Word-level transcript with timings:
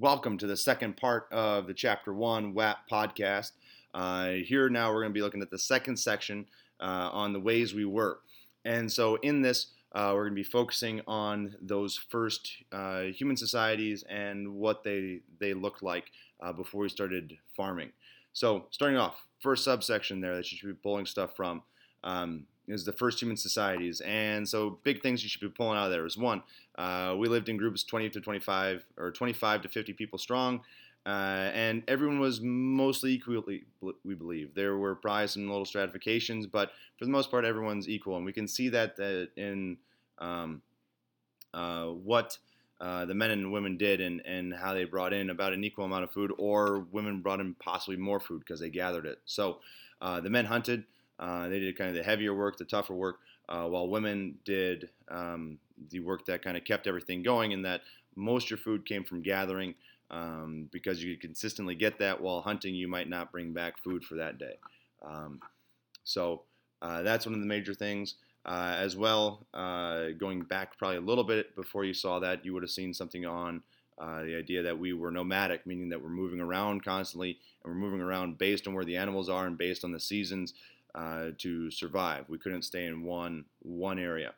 Welcome 0.00 0.38
to 0.38 0.46
the 0.46 0.56
second 0.56 0.96
part 0.96 1.26
of 1.32 1.66
the 1.66 1.74
Chapter 1.74 2.14
1 2.14 2.54
WAP 2.54 2.88
podcast. 2.88 3.50
Uh, 3.92 4.34
here 4.34 4.68
now 4.68 4.92
we're 4.92 5.00
going 5.00 5.10
to 5.10 5.18
be 5.18 5.22
looking 5.22 5.42
at 5.42 5.50
the 5.50 5.58
second 5.58 5.96
section 5.96 6.46
uh, 6.78 7.10
on 7.12 7.32
the 7.32 7.40
ways 7.40 7.74
we 7.74 7.84
were. 7.84 8.20
And 8.64 8.92
so 8.92 9.16
in 9.16 9.42
this, 9.42 9.72
uh, 9.90 10.12
we're 10.14 10.28
going 10.28 10.36
to 10.36 10.40
be 10.40 10.44
focusing 10.44 11.00
on 11.08 11.56
those 11.60 11.96
first 11.96 12.48
uh, 12.70 13.06
human 13.06 13.36
societies 13.36 14.04
and 14.08 14.54
what 14.54 14.84
they, 14.84 15.18
they 15.40 15.52
looked 15.52 15.82
like 15.82 16.12
uh, 16.40 16.52
before 16.52 16.82
we 16.82 16.88
started 16.88 17.36
farming. 17.56 17.90
So 18.32 18.66
starting 18.70 18.98
off, 18.98 19.24
first 19.40 19.64
subsection 19.64 20.20
there 20.20 20.36
that 20.36 20.52
you 20.52 20.58
should 20.58 20.68
be 20.68 20.74
pulling 20.74 21.06
stuff 21.06 21.34
from 21.34 21.60
um, 22.04 22.46
is 22.68 22.84
the 22.84 22.92
first 22.92 23.20
human 23.20 23.36
societies. 23.36 24.00
And 24.02 24.48
so 24.48 24.78
big 24.84 25.02
things 25.02 25.22
you 25.22 25.28
should 25.28 25.40
be 25.40 25.48
pulling 25.48 25.78
out 25.78 25.86
of 25.86 25.90
there 25.90 26.06
is 26.06 26.16
one, 26.16 26.42
uh, 26.76 27.16
we 27.18 27.28
lived 27.28 27.48
in 27.48 27.56
groups 27.56 27.82
20 27.82 28.10
to 28.10 28.20
25 28.20 28.84
or 28.96 29.10
25 29.10 29.62
to 29.62 29.68
50 29.68 29.92
people 29.94 30.18
strong. 30.18 30.60
Uh, 31.06 31.50
and 31.54 31.82
everyone 31.88 32.20
was 32.20 32.40
mostly 32.42 33.12
equally, 33.12 33.64
we 34.04 34.14
believe. 34.14 34.54
There 34.54 34.76
were 34.76 34.94
probably 34.94 35.26
some 35.28 35.48
little 35.48 35.64
stratifications, 35.64 36.46
but 36.46 36.72
for 36.98 37.06
the 37.06 37.10
most 37.10 37.30
part, 37.30 37.46
everyone's 37.46 37.88
equal. 37.88 38.16
And 38.16 38.26
we 38.26 38.32
can 38.32 38.46
see 38.46 38.68
that 38.68 38.98
in 39.36 39.78
um, 40.18 40.60
uh, 41.54 41.86
what 41.86 42.36
uh, 42.80 43.06
the 43.06 43.14
men 43.14 43.30
and 43.30 43.50
women 43.50 43.76
did 43.76 44.00
and, 44.00 44.20
and 44.26 44.54
how 44.54 44.74
they 44.74 44.84
brought 44.84 45.12
in 45.12 45.30
about 45.30 45.52
an 45.52 45.64
equal 45.64 45.84
amount 45.84 46.04
of 46.04 46.10
food, 46.10 46.32
or 46.36 46.80
women 46.92 47.22
brought 47.22 47.40
in 47.40 47.54
possibly 47.54 47.96
more 47.96 48.20
food 48.20 48.40
because 48.40 48.60
they 48.60 48.70
gathered 48.70 49.06
it. 49.06 49.18
So 49.24 49.60
uh, 50.00 50.20
the 50.20 50.30
men 50.30 50.44
hunted, 50.44 50.84
uh, 51.18 51.48
they 51.48 51.58
did 51.58 51.76
kind 51.76 51.90
of 51.90 51.96
the 51.96 52.02
heavier 52.02 52.34
work, 52.34 52.56
the 52.56 52.64
tougher 52.64 52.94
work, 52.94 53.20
uh, 53.48 53.64
while 53.64 53.88
women 53.88 54.36
did 54.44 54.88
um, 55.08 55.58
the 55.90 56.00
work 56.00 56.26
that 56.26 56.42
kind 56.42 56.56
of 56.56 56.64
kept 56.64 56.86
everything 56.86 57.22
going, 57.22 57.52
and 57.52 57.64
that 57.64 57.82
most 58.16 58.44
of 58.46 58.50
your 58.50 58.58
food 58.58 58.84
came 58.84 59.04
from 59.04 59.22
gathering. 59.22 59.74
Um, 60.10 60.70
because 60.72 61.04
you 61.04 61.12
could 61.14 61.20
consistently 61.20 61.74
get 61.74 61.98
that 61.98 62.18
while 62.18 62.40
hunting, 62.40 62.74
you 62.74 62.88
might 62.88 63.10
not 63.10 63.30
bring 63.30 63.52
back 63.52 63.76
food 63.76 64.02
for 64.02 64.14
that 64.14 64.38
day. 64.38 64.54
Um, 65.02 65.38
so 66.04 66.44
uh, 66.80 67.02
that's 67.02 67.26
one 67.26 67.34
of 67.34 67.40
the 67.40 67.46
major 67.46 67.74
things. 67.74 68.14
Uh, 68.46 68.74
as 68.78 68.96
well, 68.96 69.46
uh, 69.52 70.06
going 70.16 70.40
back 70.40 70.78
probably 70.78 70.96
a 70.96 71.02
little 71.02 71.24
bit 71.24 71.54
before 71.54 71.84
you 71.84 71.92
saw 71.92 72.18
that, 72.20 72.42
you 72.46 72.54
would 72.54 72.62
have 72.62 72.70
seen 72.70 72.94
something 72.94 73.26
on 73.26 73.62
uh, 73.98 74.22
the 74.22 74.34
idea 74.34 74.62
that 74.62 74.78
we 74.78 74.94
were 74.94 75.10
nomadic, 75.10 75.66
meaning 75.66 75.90
that 75.90 76.02
we're 76.02 76.08
moving 76.08 76.40
around 76.40 76.82
constantly 76.82 77.38
and 77.62 77.72
we're 77.72 77.78
moving 77.78 78.00
around 78.00 78.38
based 78.38 78.66
on 78.66 78.72
where 78.72 78.84
the 78.84 78.96
animals 78.96 79.28
are 79.28 79.46
and 79.46 79.58
based 79.58 79.84
on 79.84 79.92
the 79.92 80.00
seasons 80.00 80.54
uh, 80.94 81.30
to 81.38 81.70
survive. 81.70 82.24
We 82.28 82.38
couldn't 82.38 82.62
stay 82.62 82.86
in 82.86 83.04
one 83.04 83.44
one 83.62 83.98
area. 83.98 84.34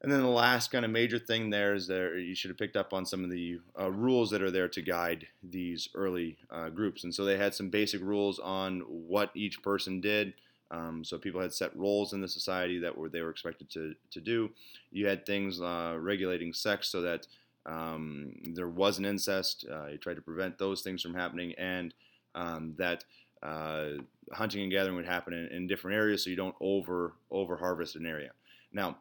And 0.00 0.12
then 0.12 0.20
the 0.20 0.28
last 0.28 0.70
kind 0.70 0.84
of 0.84 0.92
major 0.92 1.18
thing 1.18 1.50
there 1.50 1.74
is 1.74 1.88
there 1.88 2.16
you 2.18 2.34
should 2.34 2.50
have 2.50 2.58
picked 2.58 2.76
up 2.76 2.92
on 2.92 3.04
some 3.04 3.24
of 3.24 3.30
the 3.30 3.58
uh, 3.78 3.90
rules 3.90 4.30
that 4.30 4.42
are 4.42 4.50
there 4.50 4.68
to 4.68 4.80
guide 4.80 5.26
these 5.42 5.88
early 5.94 6.36
uh, 6.50 6.68
groups. 6.68 7.02
And 7.02 7.12
so 7.12 7.24
they 7.24 7.36
had 7.36 7.52
some 7.52 7.68
basic 7.68 8.00
rules 8.00 8.38
on 8.38 8.80
what 8.88 9.30
each 9.34 9.60
person 9.60 10.00
did. 10.00 10.34
Um, 10.70 11.02
so 11.02 11.18
people 11.18 11.40
had 11.40 11.52
set 11.52 11.76
roles 11.76 12.12
in 12.12 12.20
the 12.20 12.28
society 12.28 12.78
that 12.78 12.96
were 12.96 13.08
they 13.08 13.22
were 13.22 13.30
expected 13.30 13.70
to, 13.70 13.94
to 14.10 14.20
do. 14.20 14.50
You 14.92 15.06
had 15.06 15.26
things 15.26 15.60
uh, 15.60 15.96
regulating 15.98 16.52
sex 16.52 16.88
so 16.88 17.00
that 17.02 17.26
um, 17.66 18.34
there 18.54 18.68
wasn't 18.68 19.06
incest. 19.06 19.66
Uh, 19.70 19.86
you 19.86 19.98
tried 19.98 20.16
to 20.16 20.22
prevent 20.22 20.58
those 20.58 20.82
things 20.82 21.02
from 21.02 21.14
happening, 21.14 21.54
and 21.58 21.94
um, 22.34 22.74
that 22.78 23.04
uh, 23.42 23.90
hunting 24.32 24.62
and 24.62 24.70
gathering 24.70 24.96
would 24.96 25.06
happen 25.06 25.32
in, 25.32 25.46
in, 25.48 25.66
different 25.66 25.96
areas, 25.96 26.24
so 26.24 26.30
you 26.30 26.36
don't 26.36 26.54
over 26.60 27.14
over 27.30 27.56
harvest 27.56 27.96
an 27.96 28.06
area. 28.06 28.30
Now, 28.72 28.98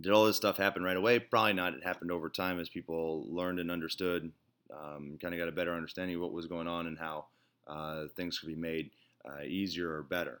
did 0.00 0.12
all 0.12 0.24
this 0.24 0.36
stuff 0.36 0.56
happen 0.56 0.82
right 0.82 0.96
away? 0.96 1.18
Probably 1.18 1.52
not. 1.52 1.74
It 1.74 1.84
happened 1.84 2.10
over 2.10 2.28
time 2.28 2.58
as 2.58 2.68
people 2.68 3.26
learned 3.28 3.60
and 3.60 3.70
understood, 3.70 4.32
um, 4.72 5.18
kind 5.20 5.34
of 5.34 5.38
got 5.38 5.48
a 5.48 5.52
better 5.52 5.74
understanding 5.74 6.16
of 6.16 6.22
what 6.22 6.32
was 6.32 6.46
going 6.46 6.66
on 6.66 6.86
and 6.86 6.98
how 6.98 7.26
uh, 7.66 8.04
things 8.16 8.38
could 8.38 8.48
be 8.48 8.54
made 8.54 8.90
uh, 9.24 9.42
easier 9.42 9.92
or 9.92 10.02
better. 10.02 10.40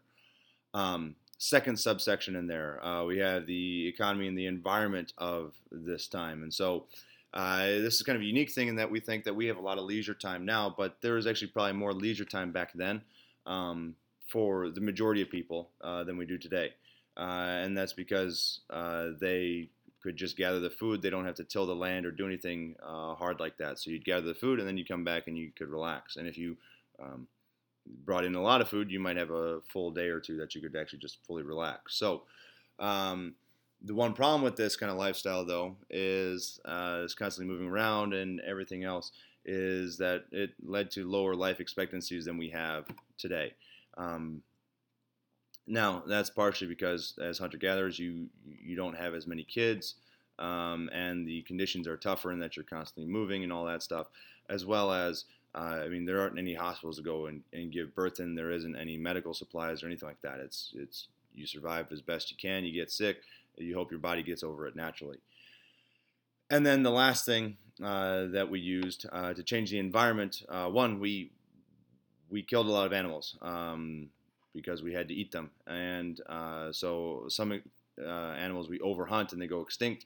Um, 0.74 1.16
second 1.38 1.78
subsection 1.78 2.34
in 2.34 2.46
there, 2.46 2.84
uh, 2.84 3.04
we 3.04 3.18
have 3.18 3.46
the 3.46 3.86
economy 3.88 4.26
and 4.26 4.38
the 4.38 4.46
environment 4.46 5.12
of 5.18 5.54
this 5.70 6.06
time, 6.06 6.42
and 6.42 6.52
so. 6.52 6.86
Uh, 7.34 7.66
this 7.66 7.94
is 7.94 8.02
kind 8.02 8.16
of 8.16 8.22
a 8.22 8.26
unique 8.26 8.50
thing 8.50 8.68
in 8.68 8.76
that 8.76 8.90
we 8.90 9.00
think 9.00 9.24
that 9.24 9.34
we 9.34 9.46
have 9.46 9.56
a 9.56 9.60
lot 9.60 9.78
of 9.78 9.84
leisure 9.84 10.14
time 10.14 10.44
now, 10.44 10.74
but 10.76 11.00
there 11.00 11.14
was 11.14 11.26
actually 11.26 11.48
probably 11.48 11.72
more 11.72 11.92
leisure 11.92 12.24
time 12.24 12.52
back 12.52 12.72
then 12.74 13.00
um, 13.46 13.94
for 14.26 14.68
the 14.68 14.80
majority 14.80 15.22
of 15.22 15.30
people 15.30 15.70
uh, 15.80 16.04
than 16.04 16.16
we 16.16 16.26
do 16.26 16.36
today. 16.36 16.72
Uh, 17.16 17.60
and 17.62 17.76
that's 17.76 17.92
because 17.92 18.60
uh, 18.70 19.08
they 19.20 19.68
could 20.02 20.16
just 20.16 20.36
gather 20.36 20.60
the 20.60 20.70
food. 20.70 21.00
They 21.00 21.10
don't 21.10 21.24
have 21.24 21.36
to 21.36 21.44
till 21.44 21.66
the 21.66 21.74
land 21.74 22.04
or 22.04 22.10
do 22.10 22.26
anything 22.26 22.76
uh, 22.82 23.14
hard 23.14 23.40
like 23.40 23.56
that. 23.58 23.78
So 23.78 23.90
you'd 23.90 24.04
gather 24.04 24.26
the 24.26 24.34
food 24.34 24.58
and 24.58 24.68
then 24.68 24.76
you 24.76 24.84
come 24.84 25.04
back 25.04 25.26
and 25.26 25.36
you 25.38 25.52
could 25.56 25.68
relax. 25.68 26.16
And 26.16 26.26
if 26.26 26.36
you 26.36 26.56
um, 27.02 27.26
brought 28.04 28.24
in 28.24 28.34
a 28.34 28.42
lot 28.42 28.60
of 28.60 28.68
food, 28.68 28.90
you 28.90 29.00
might 29.00 29.16
have 29.16 29.30
a 29.30 29.60
full 29.72 29.90
day 29.90 30.08
or 30.08 30.20
two 30.20 30.36
that 30.38 30.54
you 30.54 30.60
could 30.60 30.76
actually 30.76 30.98
just 30.98 31.24
fully 31.26 31.42
relax. 31.42 31.94
So 31.96 32.22
um, 32.78 33.34
the 33.84 33.94
one 33.94 34.12
problem 34.12 34.42
with 34.42 34.56
this 34.56 34.76
kind 34.76 34.90
of 34.92 34.98
lifestyle, 34.98 35.44
though, 35.44 35.76
is 35.90 36.60
uh, 36.64 37.00
it's 37.02 37.14
constantly 37.14 37.52
moving 37.52 37.68
around 37.68 38.14
and 38.14 38.40
everything 38.40 38.84
else 38.84 39.12
is 39.44 39.98
that 39.98 40.24
it 40.30 40.50
led 40.64 40.90
to 40.92 41.08
lower 41.08 41.34
life 41.34 41.58
expectancies 41.58 42.24
than 42.24 42.38
we 42.38 42.48
have 42.48 42.86
today. 43.18 43.54
Um, 43.96 44.42
now 45.66 46.02
that's 46.06 46.30
partially 46.30 46.68
because 46.68 47.14
as 47.20 47.38
hunter 47.38 47.58
gatherers, 47.58 47.98
you 47.98 48.28
you 48.44 48.76
don't 48.76 48.96
have 48.96 49.14
as 49.14 49.26
many 49.26 49.44
kids, 49.44 49.94
um, 50.38 50.88
and 50.92 51.26
the 51.26 51.42
conditions 51.42 51.86
are 51.86 51.96
tougher, 51.96 52.32
in 52.32 52.38
that 52.40 52.56
you're 52.56 52.64
constantly 52.64 53.10
moving 53.10 53.42
and 53.42 53.52
all 53.52 53.64
that 53.64 53.82
stuff, 53.82 54.08
as 54.48 54.64
well 54.64 54.92
as 54.92 55.24
uh, 55.54 55.80
I 55.84 55.88
mean, 55.88 56.06
there 56.06 56.20
aren't 56.20 56.38
any 56.38 56.54
hospitals 56.54 56.96
to 56.96 57.02
go 57.02 57.26
and, 57.26 57.42
and 57.52 57.70
give 57.70 57.94
birth 57.94 58.20
in. 58.20 58.34
There 58.34 58.50
isn't 58.50 58.74
any 58.74 58.96
medical 58.96 59.34
supplies 59.34 59.82
or 59.82 59.86
anything 59.86 60.08
like 60.08 60.22
that. 60.22 60.38
It's 60.40 60.72
it's 60.74 61.08
you 61.34 61.46
survive 61.46 61.86
as 61.92 62.00
best 62.00 62.30
you 62.30 62.36
can. 62.36 62.64
You 62.64 62.72
get 62.72 62.90
sick. 62.90 63.18
You 63.56 63.74
hope 63.74 63.90
your 63.90 64.00
body 64.00 64.22
gets 64.22 64.42
over 64.42 64.66
it 64.66 64.76
naturally. 64.76 65.18
And 66.50 66.66
then 66.66 66.82
the 66.82 66.90
last 66.90 67.24
thing 67.24 67.56
uh, 67.82 68.26
that 68.26 68.50
we 68.50 68.60
used 68.60 69.06
uh, 69.10 69.32
to 69.32 69.42
change 69.42 69.70
the 69.70 69.78
environment, 69.78 70.42
uh, 70.48 70.66
one, 70.66 71.00
we 71.00 71.32
we 72.28 72.42
killed 72.42 72.66
a 72.66 72.70
lot 72.70 72.86
of 72.86 72.92
animals 72.92 73.36
um, 73.42 74.08
because 74.54 74.82
we 74.82 74.92
had 74.92 75.08
to 75.08 75.14
eat 75.14 75.32
them, 75.32 75.50
and 75.66 76.20
uh, 76.28 76.72
so 76.72 77.24
some 77.28 77.52
uh, 77.52 78.08
animals 78.08 78.68
we 78.68 78.78
overhunt 78.80 79.32
and 79.32 79.40
they 79.40 79.46
go 79.46 79.60
extinct. 79.60 80.04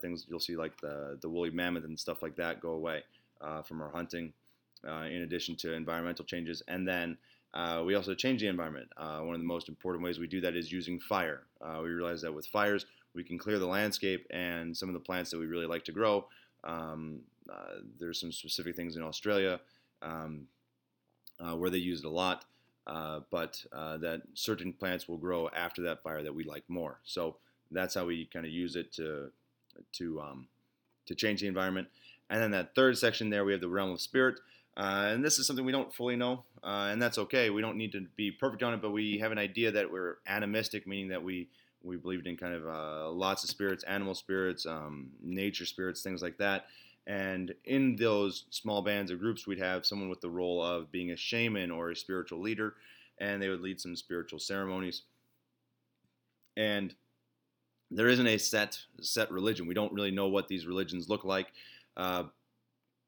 Things 0.00 0.26
you'll 0.28 0.40
see 0.40 0.56
like 0.56 0.80
the 0.80 1.18
the 1.20 1.28
woolly 1.28 1.50
mammoth 1.50 1.84
and 1.84 1.98
stuff 1.98 2.22
like 2.22 2.36
that 2.36 2.60
go 2.60 2.70
away 2.70 3.02
from 3.64 3.82
our 3.82 3.90
hunting. 3.90 4.32
in 4.84 5.22
addition 5.22 5.56
to 5.56 5.72
environmental 5.72 6.24
changes, 6.24 6.62
and 6.68 6.86
then 6.86 7.18
we 7.84 7.94
also 7.94 8.14
change 8.14 8.40
the 8.40 8.46
environment. 8.48 8.88
one 8.96 9.34
of 9.34 9.40
the 9.40 9.46
most 9.46 9.68
important 9.68 10.04
ways 10.04 10.18
we 10.18 10.26
do 10.26 10.40
that 10.40 10.56
is 10.56 10.70
using 10.72 11.00
fire. 11.00 11.42
we 11.82 11.88
realize 11.88 12.22
that 12.22 12.32
with 12.32 12.46
fires, 12.46 12.86
we 13.16 13.24
can 13.24 13.38
clear 13.38 13.58
the 13.58 13.66
landscape 13.66 14.26
and 14.30 14.76
some 14.76 14.88
of 14.88 14.92
the 14.92 15.00
plants 15.00 15.30
that 15.30 15.38
we 15.38 15.46
really 15.46 15.66
like 15.66 15.84
to 15.84 15.92
grow. 15.92 16.26
Um, 16.62 17.20
uh, 17.50 17.80
there's 17.98 18.20
some 18.20 18.30
specific 18.30 18.76
things 18.76 18.96
in 18.96 19.02
Australia 19.02 19.60
um, 20.02 20.46
uh, 21.40 21.56
where 21.56 21.70
they 21.70 21.78
use 21.78 22.00
it 22.00 22.06
a 22.06 22.10
lot, 22.10 22.44
uh, 22.86 23.20
but 23.30 23.64
uh, 23.72 23.96
that 23.98 24.22
certain 24.34 24.72
plants 24.72 25.08
will 25.08 25.16
grow 25.16 25.48
after 25.54 25.82
that 25.82 26.02
fire 26.02 26.22
that 26.22 26.34
we 26.34 26.44
like 26.44 26.64
more. 26.68 26.98
So 27.04 27.36
that's 27.70 27.94
how 27.94 28.04
we 28.04 28.26
kind 28.26 28.44
of 28.44 28.52
use 28.52 28.76
it 28.76 28.92
to 28.94 29.30
to 29.94 30.20
um, 30.20 30.48
to 31.06 31.14
change 31.14 31.40
the 31.40 31.46
environment. 31.46 31.88
And 32.28 32.42
then 32.42 32.50
that 32.52 32.74
third 32.74 32.98
section 32.98 33.30
there, 33.30 33.44
we 33.44 33.52
have 33.52 33.60
the 33.60 33.68
realm 33.68 33.92
of 33.92 34.00
spirit. 34.00 34.40
Uh, 34.76 35.08
and 35.08 35.24
this 35.24 35.38
is 35.38 35.46
something 35.46 35.64
we 35.64 35.72
don't 35.72 35.94
fully 35.94 36.16
know, 36.16 36.44
uh, 36.62 36.88
and 36.90 37.00
that's 37.00 37.16
okay. 37.16 37.48
We 37.48 37.62
don't 37.62 37.78
need 37.78 37.92
to 37.92 38.06
be 38.16 38.30
perfect 38.30 38.62
on 38.62 38.74
it, 38.74 38.82
but 38.82 38.90
we 38.90 39.18
have 39.18 39.32
an 39.32 39.38
idea 39.38 39.70
that 39.72 39.90
we're 39.90 40.18
animistic, 40.26 40.86
meaning 40.86 41.08
that 41.08 41.22
we 41.22 41.48
we 41.82 41.96
believed 41.96 42.26
in 42.26 42.36
kind 42.36 42.52
of 42.52 42.66
uh, 42.66 43.10
lots 43.10 43.44
of 43.44 43.50
spirits, 43.50 43.84
animal 43.84 44.14
spirits, 44.14 44.66
um, 44.66 45.08
nature 45.22 45.64
spirits, 45.64 46.02
things 46.02 46.20
like 46.20 46.36
that. 46.38 46.66
And 47.06 47.54
in 47.64 47.94
those 47.94 48.46
small 48.50 48.82
bands 48.82 49.12
or 49.12 49.16
groups, 49.16 49.46
we'd 49.46 49.60
have 49.60 49.86
someone 49.86 50.08
with 50.08 50.20
the 50.20 50.30
role 50.30 50.62
of 50.62 50.90
being 50.90 51.12
a 51.12 51.16
shaman 51.16 51.70
or 51.70 51.90
a 51.90 51.96
spiritual 51.96 52.40
leader, 52.40 52.74
and 53.18 53.40
they 53.40 53.48
would 53.48 53.60
lead 53.60 53.80
some 53.80 53.94
spiritual 53.94 54.40
ceremonies. 54.40 55.02
And 56.56 56.94
there 57.90 58.08
isn't 58.08 58.26
a 58.26 58.38
set 58.38 58.78
set 59.00 59.30
religion. 59.30 59.66
We 59.66 59.74
don't 59.74 59.92
really 59.92 60.10
know 60.10 60.28
what 60.28 60.48
these 60.48 60.66
religions 60.66 61.08
look 61.08 61.24
like. 61.24 61.52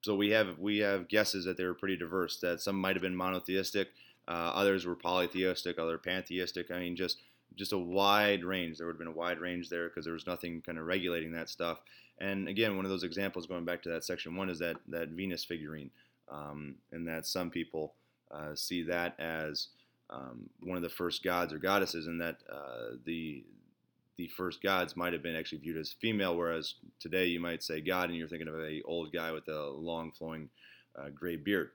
So 0.02 0.14
we 0.14 0.30
have 0.30 0.58
we 0.58 0.78
have 0.78 1.08
guesses 1.08 1.44
that 1.44 1.56
they 1.56 1.64
were 1.64 1.74
pretty 1.74 1.96
diverse. 1.96 2.38
That 2.38 2.60
some 2.60 2.76
might 2.76 2.96
have 2.96 3.02
been 3.02 3.16
monotheistic, 3.16 3.88
uh, 4.28 4.52
others 4.54 4.84
were 4.84 4.94
polytheistic, 4.94 5.78
other 5.78 5.98
pantheistic. 5.98 6.70
I 6.70 6.78
mean, 6.78 6.96
just 6.96 7.22
just 7.56 7.72
a 7.72 7.78
wide 7.78 8.44
range. 8.44 8.78
There 8.78 8.86
would 8.86 8.94
have 8.94 8.98
been 8.98 9.08
a 9.08 9.12
wide 9.12 9.38
range 9.38 9.70
there 9.70 9.88
because 9.88 10.04
there 10.04 10.14
was 10.14 10.26
nothing 10.26 10.60
kind 10.60 10.78
of 10.78 10.84
regulating 10.84 11.32
that 11.32 11.48
stuff. 11.48 11.80
And 12.20 12.46
again, 12.48 12.76
one 12.76 12.84
of 12.84 12.90
those 12.90 13.04
examples 13.04 13.46
going 13.46 13.64
back 13.64 13.82
to 13.82 13.88
that 13.88 14.04
section 14.04 14.36
one 14.36 14.50
is 14.50 14.58
that 14.58 14.76
that 14.88 15.08
Venus 15.08 15.44
figurine, 15.44 15.90
um, 16.30 16.76
and 16.92 17.08
that 17.08 17.26
some 17.26 17.50
people 17.50 17.94
uh, 18.30 18.54
see 18.54 18.82
that 18.82 19.18
as 19.18 19.68
um, 20.10 20.50
one 20.60 20.76
of 20.76 20.82
the 20.82 20.88
first 20.88 21.24
gods 21.24 21.52
or 21.52 21.58
goddesses, 21.58 22.06
and 22.06 22.20
that 22.20 22.36
uh, 22.52 22.96
the 23.04 23.44
the 24.18 24.28
first 24.28 24.62
gods 24.62 24.96
might 24.96 25.12
have 25.12 25.22
been 25.22 25.36
actually 25.36 25.58
viewed 25.58 25.78
as 25.78 25.92
female, 25.92 26.36
whereas 26.36 26.74
today 27.00 27.26
you 27.26 27.40
might 27.40 27.62
say 27.62 27.80
God 27.80 28.10
and 28.10 28.18
you're 28.18 28.28
thinking 28.28 28.48
of 28.48 28.56
a 28.56 28.82
old 28.84 29.12
guy 29.12 29.32
with 29.32 29.48
a 29.48 29.70
long 29.70 30.10
flowing 30.10 30.50
uh, 30.98 31.08
gray 31.14 31.36
beard. 31.36 31.70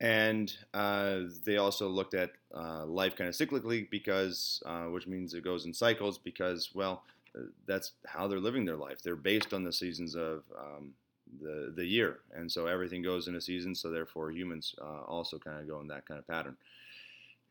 And 0.00 0.54
uh, 0.72 1.20
they 1.44 1.56
also 1.56 1.88
looked 1.88 2.14
at 2.14 2.30
uh, 2.54 2.86
life 2.86 3.16
kind 3.16 3.28
of 3.28 3.34
cyclically 3.34 3.90
because, 3.90 4.62
uh, 4.64 4.84
which 4.84 5.06
means 5.06 5.34
it 5.34 5.44
goes 5.44 5.66
in 5.66 5.74
cycles 5.74 6.18
because, 6.18 6.70
well, 6.74 7.02
uh, 7.36 7.42
that's 7.66 7.92
how 8.06 8.28
they're 8.28 8.38
living 8.38 8.64
their 8.64 8.76
life. 8.76 9.02
They're 9.02 9.16
based 9.16 9.52
on 9.52 9.64
the 9.64 9.72
seasons 9.72 10.14
of 10.14 10.42
um, 10.56 10.92
the 11.40 11.72
the 11.74 11.84
year, 11.84 12.20
and 12.32 12.50
so 12.50 12.66
everything 12.66 13.02
goes 13.02 13.26
in 13.26 13.34
a 13.34 13.40
season. 13.40 13.74
So 13.74 13.90
therefore, 13.90 14.30
humans 14.30 14.74
uh, 14.80 15.02
also 15.02 15.38
kind 15.38 15.60
of 15.60 15.66
go 15.66 15.80
in 15.80 15.88
that 15.88 16.06
kind 16.06 16.18
of 16.18 16.28
pattern. 16.28 16.56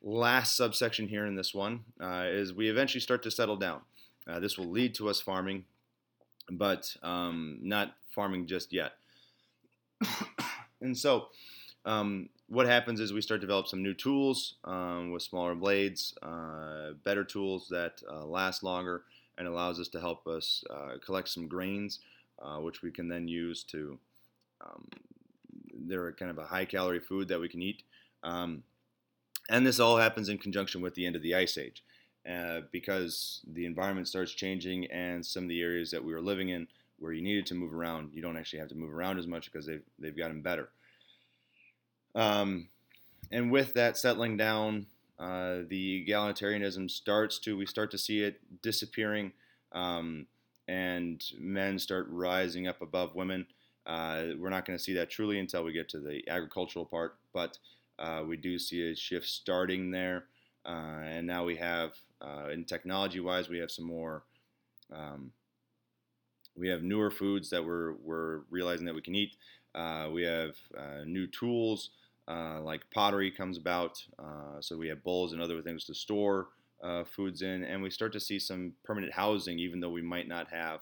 Last 0.04 0.58
subsection 0.58 1.08
here 1.08 1.26
in 1.26 1.36
this 1.36 1.54
one 1.54 1.86
uh, 2.02 2.26
is 2.28 2.54
we 2.54 2.70
eventually 2.70 3.00
start 3.00 3.24
to 3.24 3.32
settle 3.32 3.56
down. 3.56 3.82
this 4.40 4.58
will 4.58 4.70
lead 4.70 4.94
to 4.96 5.10
us 5.10 5.22
farming, 5.22 5.64
but 6.52 6.96
um, 7.02 7.58
not 7.62 7.96
farming 8.14 8.48
just 8.48 8.74
yet. 8.74 8.94
and 10.82 10.98
so 10.98 11.28
um, 11.86 12.30
what 12.48 12.68
happens 12.68 13.00
is 13.00 13.14
we 13.14 13.22
start 13.22 13.42
to 13.42 13.48
develop 13.48 13.68
some 13.68 13.82
new 13.82 13.94
tools 13.94 14.56
um, 14.64 15.12
with 15.12 15.22
smaller 15.22 15.56
blades, 15.56 16.14
uh, 16.22 16.92
better 17.04 17.24
tools 17.24 17.68
that 17.70 18.02
uh, 18.10 18.26
last 18.26 18.64
longer, 18.64 19.04
and 19.38 19.48
allows 19.48 19.80
us 19.80 19.88
to 19.90 20.00
help 20.00 20.28
us 20.28 20.64
uh, 20.70 20.98
collect 21.04 21.30
some 21.30 21.48
grains, 21.48 22.00
uh, 22.42 22.58
which 22.58 22.82
we 22.82 22.92
can 22.92 23.08
then 23.08 23.28
use 23.28 23.64
to. 23.64 23.98
Um, 24.62 24.88
they're 25.86 26.12
kind 26.14 26.32
of 26.32 26.38
a 26.38 26.46
high 26.46 26.66
calorie 26.66 27.00
food 27.00 27.28
that 27.30 27.40
we 27.40 27.50
can 27.50 27.62
eat. 27.62 27.84
Um, 28.24 28.64
and 29.50 29.66
this 29.66 29.80
all 29.80 29.98
happens 29.98 30.30
in 30.30 30.38
conjunction 30.38 30.82
with 30.82 30.96
the 30.96 31.06
end 31.06 31.16
of 31.16 31.22
the 31.22 31.36
ice 31.36 31.58
age. 31.58 31.84
Uh, 32.30 32.62
because 32.72 33.42
the 33.52 33.66
environment 33.66 34.08
starts 34.08 34.34
changing, 34.34 34.86
and 34.86 35.26
some 35.26 35.44
of 35.44 35.50
the 35.50 35.62
areas 35.62 35.92
that 35.92 36.04
we 36.04 36.14
were 36.14 36.22
living 36.22 36.50
in 36.50 36.68
where 37.00 37.12
you 37.12 37.22
needed 37.22 37.46
to 37.46 37.54
move 37.54 37.74
around, 37.74 38.12
you 38.14 38.22
don't 38.22 38.38
actually 38.38 38.60
have 38.60 38.70
to 38.70 38.76
move 38.76 38.94
around 38.94 39.20
as 39.20 39.28
much 39.28 39.52
because 39.52 39.66
they've, 39.66 39.84
they've 40.00 40.16
gotten 40.16 40.42
better. 40.42 40.70
Um, 42.16 42.70
and 43.30 43.52
with 43.52 43.74
that 43.74 43.98
settling 43.98 44.38
down, 44.38 44.86
uh, 45.20 45.60
the 45.68 46.06
egalitarianism 46.08 46.90
starts 46.90 47.40
to, 47.40 47.58
we 47.58 47.66
start 47.66 47.92
to 47.92 47.98
see 47.98 48.22
it 48.22 48.40
disappearing, 48.62 49.34
um, 49.74 50.28
and 50.70 51.22
men 51.38 51.78
start 51.78 52.08
rising 52.10 52.68
up 52.68 52.82
above 52.82 53.16
women. 53.16 53.46
Uh, 53.86 54.28
we're 54.40 54.50
not 54.50 54.66
going 54.66 54.78
to 54.78 54.84
see 54.84 54.94
that 54.94 55.10
truly 55.10 55.40
until 55.40 55.66
we 55.66 55.74
get 55.74 55.90
to 55.90 56.00
the 56.00 56.24
agricultural 56.30 56.86
part, 56.86 57.18
but 57.34 57.58
uh, 58.04 58.24
we 58.28 58.38
do 58.38 58.60
see 58.60 58.92
a 58.92 58.96
shift 58.96 59.28
starting 59.28 59.92
there. 59.92 60.26
Uh, 60.66 61.02
and 61.06 61.28
now 61.28 61.44
we 61.44 61.56
have, 61.56 61.92
uh, 62.22 62.50
in 62.52 62.66
technology 62.66 63.20
wise, 63.20 63.50
we 63.50 63.60
have 63.60 63.72
some 63.72 63.86
more. 63.86 64.24
Um, 64.92 65.32
we 66.56 66.68
have 66.70 66.84
newer 66.84 67.10
foods 67.10 67.50
that 67.50 67.66
we're, 67.66 67.94
we're 67.94 68.42
realizing 68.50 68.86
that 68.86 68.96
we 68.96 69.02
can 69.02 69.16
eat. 69.16 69.36
Uh, 69.74 70.10
we 70.12 70.24
have 70.24 70.56
new 71.06 71.28
tools 71.28 71.90
uh, 72.28 72.62
like 72.62 72.90
pottery 72.92 73.32
comes 73.32 73.58
about. 73.58 74.02
Uh, 74.18 74.62
so 74.62 74.78
we 74.78 74.88
have 74.88 75.04
bowls 75.04 75.34
and 75.34 75.42
other 75.42 75.62
things 75.62 75.84
to 75.86 75.94
store 75.94 76.50
uh, 76.82 77.04
foods 77.04 77.42
in, 77.42 77.64
and 77.64 77.82
we 77.82 77.90
start 77.90 78.14
to 78.14 78.20
see 78.20 78.40
some 78.40 78.74
permanent 78.84 79.14
housing, 79.14 79.60
even 79.60 79.80
though 79.80 79.90
we 79.90 80.02
might 80.02 80.28
not 80.28 80.48
have, 80.50 80.80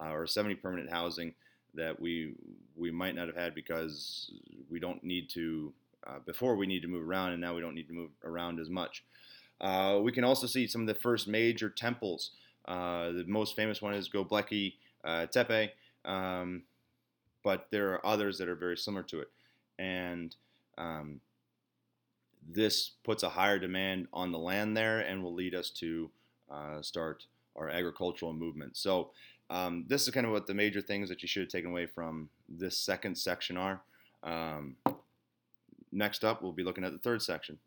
uh, 0.00 0.10
or 0.10 0.26
semi-permanent 0.26 0.90
housing 0.90 1.34
that 1.74 1.98
we 1.98 2.34
we 2.76 2.90
might 2.90 3.14
not 3.14 3.26
have 3.26 3.36
had 3.36 3.54
because 3.54 4.30
we 4.70 4.78
don't 4.78 5.02
need 5.02 5.28
to. 5.30 5.72
Uh, 6.06 6.18
before 6.26 6.56
we 6.56 6.66
need 6.66 6.82
to 6.82 6.88
move 6.88 7.06
around, 7.06 7.32
and 7.32 7.40
now 7.40 7.54
we 7.54 7.60
don't 7.60 7.74
need 7.74 7.88
to 7.88 7.94
move 7.94 8.10
around 8.24 8.60
as 8.60 8.68
much. 8.68 9.04
we 10.02 10.12
can 10.12 10.24
also 10.24 10.46
see 10.46 10.66
some 10.66 10.82
of 10.82 10.86
the 10.86 10.94
first 10.94 11.26
major 11.26 11.70
temples. 11.70 12.32
the 12.66 13.24
most 13.26 13.56
famous 13.56 13.80
one 13.80 13.94
is 13.94 14.08
Göbekli 14.08 14.74
Tepe, 15.30 15.70
um, 16.04 16.62
but 17.42 17.68
there 17.70 17.92
are 17.92 18.06
others 18.06 18.38
that 18.38 18.48
are 18.48 18.56
very 18.56 18.76
similar 18.76 19.02
to 19.04 19.20
it. 19.20 19.30
And 19.78 20.34
um, 20.78 21.20
this 22.48 22.92
puts 23.04 23.22
a 23.22 23.28
higher 23.28 23.58
demand 23.58 24.08
on 24.12 24.32
the 24.32 24.38
land 24.38 24.76
there 24.76 25.00
and 25.00 25.22
will 25.22 25.34
lead 25.34 25.54
us 25.54 25.70
to 25.70 26.10
uh, 26.50 26.82
start 26.82 27.26
our 27.56 27.68
agricultural 27.68 28.32
movement. 28.32 28.76
So 28.76 29.10
um, 29.50 29.84
this 29.88 30.02
is 30.02 30.10
kind 30.10 30.26
of 30.26 30.32
what 30.32 30.46
the 30.46 30.54
major 30.54 30.80
things 30.80 31.08
that 31.08 31.22
you 31.22 31.28
should 31.28 31.42
have 31.42 31.50
taken 31.50 31.70
away 31.70 31.86
from 31.86 32.28
this 32.48 32.78
second 32.78 33.16
section 33.16 33.56
are. 33.56 33.82
Um, 34.22 34.76
next 35.94 36.24
up, 36.24 36.42
we'll 36.42 36.52
be 36.52 36.64
looking 36.64 36.84
at 36.84 36.92
the 36.92 36.98
third 36.98 37.22
section. 37.22 37.58